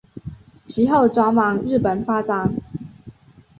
[0.63, 2.55] 其后转往日本发展。